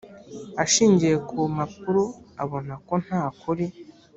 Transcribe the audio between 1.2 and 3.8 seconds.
ku mpapuro abona ko nta kuri